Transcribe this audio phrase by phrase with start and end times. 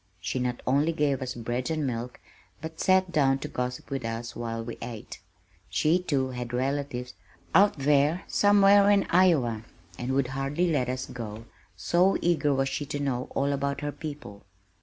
[0.19, 2.19] She not only gave us bread and milk
[2.59, 5.19] but sat down to gossip with us while we ate.
[5.69, 7.13] She, too, had relatives
[7.53, 9.63] "out there, somewhere in Iowa"
[9.99, 11.45] and would hardly let us go,
[11.77, 14.43] so eager was she to know all about her people.